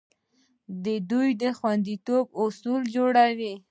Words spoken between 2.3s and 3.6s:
اصول جوړوي.